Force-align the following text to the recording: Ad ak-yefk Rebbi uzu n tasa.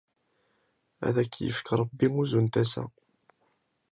Ad 1.07 1.15
ak-yefk 1.21 1.67
Rebbi 1.79 2.07
uzu 2.21 2.39
n 2.43 2.47
tasa. 2.53 2.83